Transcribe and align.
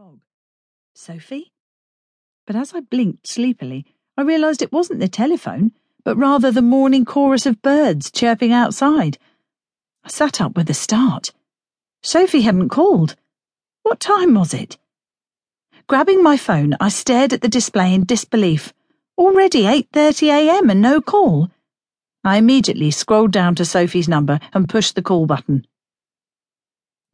fog. 0.00 0.20
Sophie? 0.94 1.52
But 2.46 2.56
as 2.56 2.72
I 2.72 2.80
blinked 2.80 3.26
sleepily, 3.26 3.84
I 4.16 4.22
realised 4.22 4.62
it 4.62 4.72
wasn't 4.72 5.00
the 5.00 5.08
telephone, 5.08 5.72
but 6.04 6.16
rather 6.16 6.50
the 6.50 6.62
morning 6.62 7.04
chorus 7.04 7.44
of 7.44 7.60
birds 7.60 8.10
chirping 8.10 8.50
outside. 8.50 9.18
I 10.02 10.08
sat 10.08 10.40
up 10.40 10.56
with 10.56 10.70
a 10.70 10.74
start. 10.74 11.34
Sophie 12.02 12.40
hadn't 12.40 12.70
called. 12.70 13.14
What 13.82 14.00
time 14.00 14.32
was 14.32 14.54
it? 14.54 14.78
Grabbing 15.86 16.22
my 16.22 16.38
phone, 16.38 16.76
I 16.80 16.88
stared 16.88 17.34
at 17.34 17.42
the 17.42 17.48
display 17.48 17.92
in 17.92 18.06
disbelief. 18.06 18.72
Already 19.18 19.64
8:30 19.64 20.28
a.m. 20.28 20.70
and 20.70 20.80
no 20.80 21.02
call. 21.02 21.50
I 22.24 22.38
immediately 22.38 22.90
scrolled 22.90 23.32
down 23.32 23.54
to 23.56 23.66
Sophie's 23.66 24.08
number 24.08 24.40
and 24.54 24.66
pushed 24.66 24.94
the 24.94 25.02
call 25.02 25.26
button. 25.26 25.66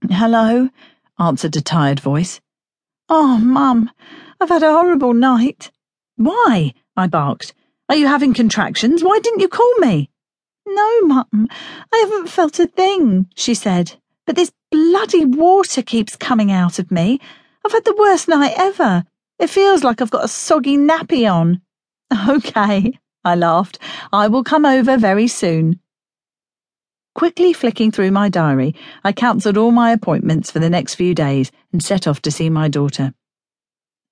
Hello, 0.09 0.71
answered 1.19 1.57
a 1.57 1.61
tired 1.61 1.99
voice. 1.99 2.41
Oh, 3.09 3.39
Mum, 3.39 3.91
I've 4.41 4.49
had 4.49 4.65
a 4.65 4.73
horrible 4.73 5.15
night. 5.15 5.71
Why? 6.17 6.75
I 6.97 7.07
barked. 7.07 7.55
Are 7.89 7.95
you 7.95 8.09
having 8.09 8.35
contractions? 8.35 9.05
Why 9.05 9.21
didn't 9.23 9.41
you 9.41 9.49
call 9.49 9.73
me? 9.79 10.11
No, 10.67 11.01
Mum, 11.03 11.49
I 11.93 11.99
haven't 11.99 12.29
felt 12.31 12.59
a 12.59 12.67
thing, 12.67 13.29
she 13.37 13.55
said. 13.55 13.95
But 14.27 14.35
this 14.35 14.51
bloody 14.73 15.25
water 15.25 15.83
keeps 15.83 16.17
coming 16.17 16.51
out 16.51 16.81
of 16.81 16.91
me. 16.91 17.21
I've 17.65 17.71
had 17.73 17.85
the 17.85 17.95
worst 17.97 18.27
night 18.27 18.55
ever. 18.57 19.05
It 19.39 19.51
feels 19.51 19.85
like 19.85 20.01
I've 20.03 20.11
got 20.11 20.25
a 20.25 20.29
soggy 20.29 20.77
nappy 20.77 21.31
on. 21.33 21.61
Okay, 22.29 22.99
I 23.25 23.35
laughed. 23.35 23.79
I 24.13 24.29
will 24.29 24.45
come 24.45 24.65
over 24.65 24.97
very 24.97 25.27
soon. 25.29 25.81
Quickly 27.17 27.55
flicking 27.55 27.91
through 27.91 28.11
my 28.11 28.29
diary, 28.29 28.75
I 29.03 29.11
cancelled 29.11 29.57
all 29.57 29.71
my 29.71 29.91
appointments 29.91 30.51
for 30.51 30.59
the 30.59 30.69
next 30.69 30.97
few 30.97 31.15
days 31.15 31.51
and 31.73 31.83
set 31.83 32.07
off 32.07 32.21
to 32.21 32.31
see 32.31 32.51
my 32.51 32.69
daughter. 32.69 33.15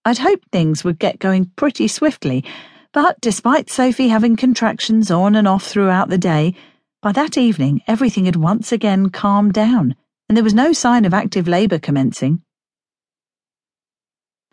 I'd 0.06 0.16
hoped 0.16 0.48
things 0.50 0.84
would 0.84 0.98
get 0.98 1.18
going 1.18 1.50
pretty 1.54 1.86
swiftly, 1.86 2.46
but 2.94 3.20
despite 3.20 3.68
Sophie 3.68 4.08
having 4.08 4.36
contractions 4.36 5.10
on 5.10 5.36
and 5.36 5.46
off 5.46 5.66
throughout 5.66 6.08
the 6.08 6.16
day, 6.16 6.54
by 7.02 7.12
that 7.12 7.36
evening 7.36 7.82
everything 7.86 8.24
had 8.24 8.36
once 8.36 8.72
again 8.72 9.10
calmed 9.10 9.52
down, 9.52 9.94
and 10.30 10.34
there 10.34 10.42
was 10.42 10.54
no 10.54 10.72
sign 10.72 11.04
of 11.04 11.12
active 11.12 11.46
labour 11.46 11.78
commencing. 11.78 12.40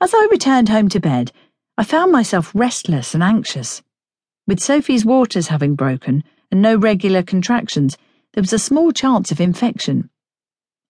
As 0.01 0.13
I 0.13 0.27
returned 0.29 0.67
home 0.67 0.89
to 0.89 0.99
bed, 0.99 1.31
I 1.77 1.85
found 1.85 2.11
myself 2.11 2.51
restless 2.53 3.13
and 3.13 3.23
anxious. 3.23 3.81
With 4.45 4.59
Sophie's 4.59 5.05
waters 5.05 5.47
having 5.47 5.75
broken 5.75 6.25
and 6.51 6.61
no 6.61 6.75
regular 6.75 7.23
contractions, 7.23 7.97
there 8.33 8.41
was 8.41 8.53
a 8.53 8.59
small 8.59 8.91
chance 8.91 9.31
of 9.31 9.41
infection. 9.41 10.09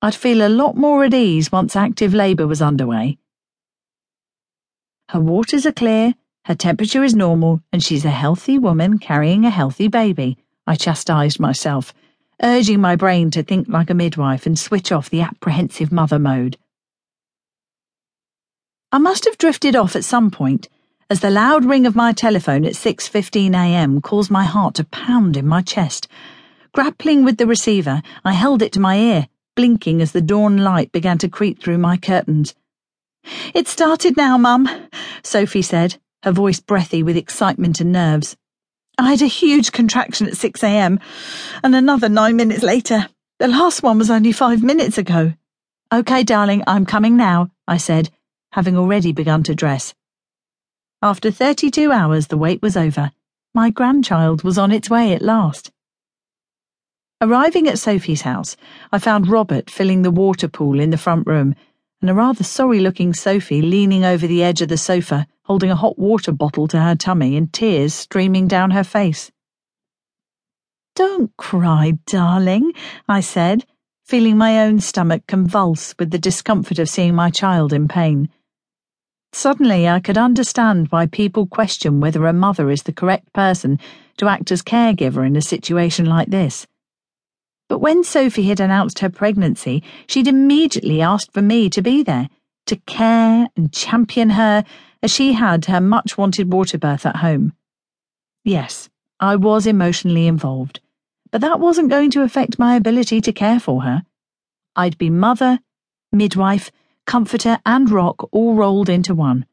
I'd 0.01 0.15
feel 0.15 0.45
a 0.45 0.49
lot 0.49 0.75
more 0.75 1.03
at 1.03 1.13
ease 1.13 1.51
once 1.51 1.75
active 1.75 2.13
labour 2.13 2.47
was 2.47 2.61
underway. 2.61 3.17
Her 5.09 5.19
waters 5.19 5.65
are 5.65 5.71
clear, 5.71 6.15
her 6.45 6.55
temperature 6.55 7.03
is 7.03 7.15
normal, 7.15 7.61
and 7.71 7.83
she's 7.83 8.05
a 8.05 8.09
healthy 8.09 8.57
woman 8.57 8.97
carrying 8.97 9.45
a 9.45 9.49
healthy 9.49 9.87
baby, 9.87 10.37
I 10.65 10.75
chastised 10.75 11.39
myself, 11.39 11.93
urging 12.41 12.79
my 12.79 12.95
brain 12.95 13.29
to 13.31 13.43
think 13.43 13.67
like 13.67 13.89
a 13.89 13.93
midwife 13.93 14.45
and 14.45 14.57
switch 14.57 14.91
off 14.91 15.09
the 15.09 15.21
apprehensive 15.21 15.91
mother 15.91 16.19
mode. 16.19 16.57
I 18.91 18.99
must 18.99 19.25
have 19.25 19.37
drifted 19.37 19.75
off 19.75 19.95
at 19.95 20.03
some 20.03 20.31
point, 20.31 20.67
as 21.09 21.19
the 21.19 21.29
loud 21.29 21.65
ring 21.65 21.85
of 21.85 21.95
my 21.95 22.13
telephone 22.13 22.65
at 22.65 22.73
6:15 22.73 23.53
a.m. 23.53 24.01
caused 24.01 24.31
my 24.31 24.43
heart 24.43 24.75
to 24.75 24.83
pound 24.85 25.37
in 25.37 25.47
my 25.47 25.61
chest. 25.61 26.07
Grappling 26.73 27.25
with 27.25 27.35
the 27.35 27.45
receiver, 27.45 28.01
I 28.23 28.31
held 28.31 28.61
it 28.61 28.71
to 28.73 28.79
my 28.79 28.97
ear, 28.97 29.27
blinking 29.57 30.01
as 30.01 30.13
the 30.13 30.21
dawn 30.21 30.55
light 30.55 30.93
began 30.93 31.17
to 31.17 31.27
creep 31.27 31.61
through 31.61 31.79
my 31.79 31.97
curtains. 31.97 32.55
It 33.53 33.67
started 33.67 34.15
now, 34.15 34.37
Mum, 34.37 34.69
Sophie 35.21 35.63
said, 35.63 35.97
her 36.23 36.31
voice 36.31 36.61
breathy 36.61 37.03
with 37.03 37.17
excitement 37.17 37.81
and 37.81 37.91
nerves. 37.91 38.37
I 38.97 39.09
had 39.09 39.21
a 39.21 39.27
huge 39.27 39.73
contraction 39.73 40.27
at 40.27 40.37
6 40.37 40.63
a.m. 40.63 41.01
and 41.61 41.75
another 41.75 42.07
nine 42.07 42.37
minutes 42.37 42.63
later. 42.63 43.09
The 43.39 43.49
last 43.49 43.83
one 43.83 43.97
was 43.97 44.09
only 44.09 44.31
five 44.31 44.63
minutes 44.63 44.97
ago. 44.97 45.33
OK, 45.91 46.23
darling, 46.23 46.63
I'm 46.67 46.85
coming 46.85 47.17
now, 47.17 47.51
I 47.67 47.75
said, 47.75 48.11
having 48.53 48.77
already 48.77 49.11
begun 49.11 49.43
to 49.43 49.55
dress. 49.55 49.93
After 51.01 51.31
32 51.31 51.91
hours, 51.91 52.27
the 52.27 52.37
wait 52.37 52.61
was 52.61 52.77
over. 52.77 53.11
My 53.53 53.71
grandchild 53.71 54.43
was 54.43 54.57
on 54.57 54.71
its 54.71 54.89
way 54.89 55.13
at 55.13 55.21
last. 55.21 55.69
Arriving 57.21 57.67
at 57.67 57.77
Sophie's 57.77 58.23
house, 58.23 58.57
I 58.91 58.97
found 58.97 59.27
Robert 59.27 59.69
filling 59.69 60.01
the 60.01 60.09
water 60.09 60.47
pool 60.47 60.79
in 60.79 60.89
the 60.89 60.97
front 60.97 61.27
room 61.27 61.53
and 62.01 62.09
a 62.09 62.15
rather 62.15 62.43
sorry 62.43 62.79
looking 62.79 63.13
Sophie 63.13 63.61
leaning 63.61 64.03
over 64.03 64.25
the 64.25 64.41
edge 64.41 64.59
of 64.63 64.69
the 64.69 64.77
sofa, 64.77 65.27
holding 65.43 65.69
a 65.69 65.75
hot 65.75 65.99
water 65.99 66.31
bottle 66.31 66.67
to 66.69 66.81
her 66.81 66.95
tummy 66.95 67.37
and 67.37 67.53
tears 67.53 67.93
streaming 67.93 68.47
down 68.47 68.71
her 68.71 68.83
face. 68.83 69.31
Don't 70.95 71.35
cry, 71.37 71.99
darling, 72.07 72.73
I 73.07 73.21
said, 73.21 73.65
feeling 74.03 74.35
my 74.35 74.59
own 74.59 74.79
stomach 74.79 75.27
convulse 75.27 75.93
with 75.99 76.09
the 76.09 76.17
discomfort 76.17 76.79
of 76.79 76.89
seeing 76.89 77.13
my 77.13 77.29
child 77.29 77.71
in 77.71 77.87
pain. 77.87 78.29
Suddenly, 79.31 79.87
I 79.87 79.99
could 79.99 80.17
understand 80.17 80.87
why 80.89 81.05
people 81.05 81.45
question 81.45 81.99
whether 81.99 82.25
a 82.25 82.33
mother 82.33 82.71
is 82.71 82.81
the 82.81 82.91
correct 82.91 83.31
person 83.31 83.79
to 84.17 84.27
act 84.27 84.51
as 84.51 84.63
caregiver 84.63 85.25
in 85.25 85.35
a 85.35 85.41
situation 85.41 86.07
like 86.07 86.29
this. 86.29 86.65
But 87.71 87.79
when 87.79 88.03
Sophie 88.03 88.49
had 88.49 88.59
announced 88.59 88.99
her 88.99 89.09
pregnancy, 89.09 89.81
she'd 90.05 90.27
immediately 90.27 91.01
asked 91.01 91.31
for 91.31 91.41
me 91.41 91.69
to 91.69 91.81
be 91.81 92.03
there, 92.03 92.27
to 92.65 92.75
care 92.75 93.47
and 93.55 93.71
champion 93.71 94.31
her 94.31 94.65
as 95.01 95.09
she 95.09 95.31
had 95.31 95.63
her 95.67 95.79
much 95.79 96.17
wanted 96.17 96.51
water 96.51 96.77
birth 96.77 97.05
at 97.05 97.15
home. 97.15 97.53
Yes, 98.43 98.89
I 99.21 99.37
was 99.37 99.65
emotionally 99.65 100.27
involved, 100.27 100.81
but 101.31 101.39
that 101.39 101.61
wasn't 101.61 101.89
going 101.89 102.11
to 102.11 102.23
affect 102.23 102.59
my 102.59 102.75
ability 102.75 103.21
to 103.21 103.31
care 103.31 103.57
for 103.57 103.83
her. 103.83 104.03
I'd 104.75 104.97
be 104.97 105.09
mother, 105.09 105.59
midwife, 106.11 106.73
comforter, 107.05 107.59
and 107.65 107.89
rock 107.89 108.27
all 108.33 108.53
rolled 108.53 108.89
into 108.89 109.15
one. 109.15 109.45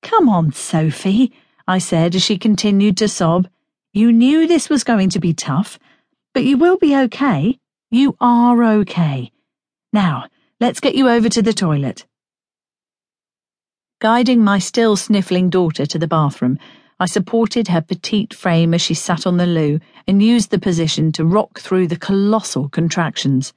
Come 0.00 0.26
on, 0.30 0.54
Sophie, 0.54 1.34
I 1.66 1.80
said 1.80 2.14
as 2.14 2.22
she 2.22 2.38
continued 2.38 2.96
to 2.96 3.08
sob. 3.08 3.46
You 3.92 4.10
knew 4.10 4.46
this 4.46 4.70
was 4.70 4.84
going 4.84 5.10
to 5.10 5.20
be 5.20 5.34
tough 5.34 5.78
but 6.34 6.44
you 6.44 6.56
will 6.56 6.76
be 6.76 6.96
okay. 6.96 7.58
You 7.90 8.16
are 8.20 8.62
okay. 8.62 9.32
Now, 9.92 10.26
let's 10.60 10.80
get 10.80 10.94
you 10.94 11.08
over 11.08 11.28
to 11.28 11.42
the 11.42 11.52
toilet. 11.52 12.06
Guiding 14.00 14.44
my 14.44 14.58
still 14.58 14.96
sniffling 14.96 15.50
daughter 15.50 15.86
to 15.86 15.98
the 15.98 16.06
bathroom, 16.06 16.58
I 17.00 17.06
supported 17.06 17.68
her 17.68 17.80
petite 17.80 18.34
frame 18.34 18.74
as 18.74 18.82
she 18.82 18.94
sat 18.94 19.26
on 19.26 19.36
the 19.36 19.46
loo 19.46 19.80
and 20.06 20.22
used 20.22 20.50
the 20.50 20.58
position 20.58 21.12
to 21.12 21.24
rock 21.24 21.60
through 21.60 21.88
the 21.88 21.96
colossal 21.96 22.68
contractions. 22.68 23.54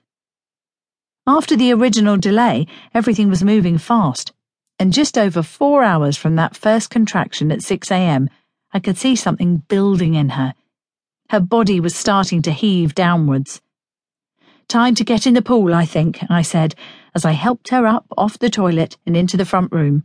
After 1.28 1.56
the 1.56 1.72
original 1.74 2.18
delay, 2.18 2.68
everything 2.94 3.30
was 3.30 3.44
moving 3.44 3.78
fast, 3.78 4.32
and 4.80 4.94
just 4.94 5.18
over 5.18 5.44
four 5.44 5.84
hours 5.84 6.18
from 6.18 6.36
that 6.38 6.56
first 6.56 6.90
contraction 6.90 7.52
at 7.52 7.62
6 7.62 7.92
a.m., 7.92 8.30
I 8.74 8.80
could 8.80 8.98
see 8.98 9.16
something 9.16 9.58
building 9.68 10.16
in 10.16 10.30
her 10.30 10.56
her 11.32 11.40
body 11.40 11.80
was 11.80 11.96
starting 11.96 12.42
to 12.42 12.52
heave 12.52 12.94
downwards. 12.94 13.62
Time 14.68 14.94
to 14.94 15.06
get 15.06 15.26
in 15.26 15.34
the 15.34 15.42
pool, 15.42 15.74
I 15.74 15.86
think, 15.86 16.20
I 16.30 16.42
said, 16.42 16.76
as 17.16 17.24
I 17.24 17.32
helped 17.32 17.70
her 17.70 17.88
up 17.88 18.06
off 18.18 18.38
the 18.38 18.50
toilet 18.50 18.98
and 19.06 19.16
into 19.16 19.38
the 19.38 19.46
front 19.46 19.72
room. 19.72 20.04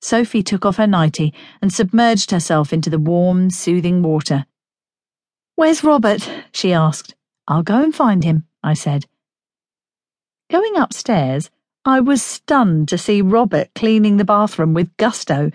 Sophie 0.00 0.44
took 0.44 0.64
off 0.64 0.76
her 0.76 0.86
nightie 0.86 1.34
and 1.60 1.72
submerged 1.72 2.30
herself 2.30 2.72
into 2.72 2.88
the 2.88 2.98
warm, 3.00 3.50
soothing 3.50 4.04
water. 4.04 4.46
Where's 5.56 5.82
Robert? 5.82 6.30
she 6.52 6.72
asked. 6.72 7.16
I'll 7.48 7.64
go 7.64 7.82
and 7.82 7.92
find 7.92 8.22
him, 8.22 8.46
I 8.62 8.74
said. 8.74 9.06
Going 10.48 10.76
upstairs, 10.76 11.50
I 11.84 11.98
was 11.98 12.22
stunned 12.22 12.88
to 12.90 12.98
see 12.98 13.20
Robert 13.20 13.70
cleaning 13.74 14.16
the 14.16 14.24
bathroom 14.24 14.74
with 14.74 14.96
gusto 14.96 15.50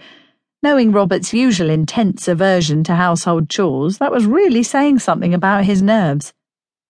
Knowing 0.63 0.91
Robert's 0.91 1.33
usual 1.33 1.71
intense 1.71 2.27
aversion 2.27 2.83
to 2.83 2.93
household 2.93 3.49
chores, 3.49 3.97
that 3.97 4.11
was 4.11 4.27
really 4.27 4.61
saying 4.61 4.99
something 4.99 5.33
about 5.33 5.63
his 5.63 5.81
nerves. 5.81 6.35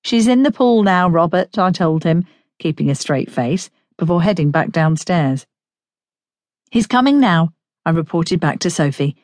She's 0.03 0.27
in 0.27 0.43
the 0.43 0.51
pool 0.51 0.83
now, 0.83 1.07
Robert, 1.07 1.57
I 1.57 1.71
told 1.71 2.03
him, 2.03 2.25
keeping 2.59 2.89
a 2.89 2.95
straight 2.95 3.31
face, 3.31 3.69
before 3.97 4.23
heading 4.23 4.51
back 4.51 4.71
downstairs. 4.71 5.45
He's 6.69 6.85
coming 6.85 7.21
now, 7.21 7.53
I 7.85 7.91
reported 7.91 8.41
back 8.41 8.59
to 8.59 8.69
Sophie. 8.69 9.15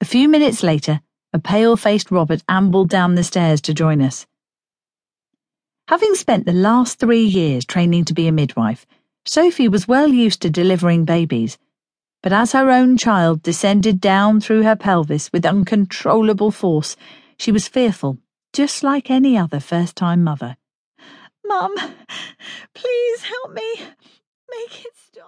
A 0.00 0.04
few 0.04 0.28
minutes 0.28 0.64
later, 0.64 1.00
a 1.32 1.38
pale 1.38 1.76
faced 1.76 2.10
Robert 2.10 2.42
ambled 2.48 2.88
down 2.88 3.14
the 3.14 3.22
stairs 3.22 3.60
to 3.60 3.72
join 3.72 4.02
us. 4.02 4.26
Having 5.86 6.16
spent 6.16 6.46
the 6.46 6.52
last 6.52 6.98
three 6.98 7.24
years 7.24 7.64
training 7.64 8.06
to 8.06 8.14
be 8.14 8.26
a 8.26 8.32
midwife, 8.32 8.88
Sophie 9.24 9.68
was 9.68 9.86
well 9.86 10.08
used 10.08 10.42
to 10.42 10.50
delivering 10.50 11.04
babies 11.04 11.58
but 12.22 12.32
as 12.32 12.52
her 12.52 12.70
own 12.70 12.96
child 12.96 13.42
descended 13.42 14.00
down 14.00 14.40
through 14.40 14.62
her 14.62 14.76
pelvis 14.76 15.30
with 15.32 15.44
uncontrollable 15.44 16.50
force, 16.50 16.96
she 17.36 17.50
was 17.52 17.68
fearful, 17.68 18.18
just 18.52 18.82
like 18.82 19.10
any 19.10 19.36
other 19.36 19.60
first 19.60 19.96
time 19.96 20.22
mother. 20.22 20.56
Mum, 21.44 21.74
please 22.74 23.22
help 23.22 23.52
me. 23.52 23.74
Make 24.50 24.84
it 24.84 24.92
stop. 24.94 25.12